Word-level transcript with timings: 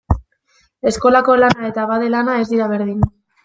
Eskolako 0.93 1.37
lana 1.43 1.69
eta 1.69 1.85
abade 1.87 2.11
lana 2.17 2.41
ez 2.47 2.51
dira 2.57 2.73
berdin. 2.77 3.09